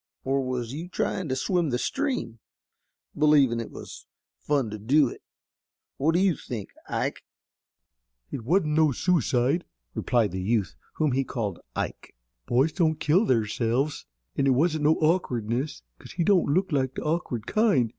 [0.23, 2.39] Or was you tryin' to swim the stream,
[3.15, 4.07] believin' it was
[4.39, 5.21] fun to do it?
[5.97, 7.23] What do you think, Ike?"
[8.31, 9.61] "It wasn't no sooicide,"
[9.93, 12.15] replied the youth whom he had called Ike.
[12.47, 14.05] "Boys don't kill theirse'ves.
[14.35, 17.89] An' it wasn't no awkwardness, 'cause he don't look like the awkward kind.